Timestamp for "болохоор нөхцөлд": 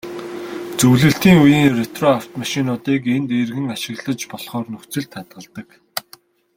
4.31-5.11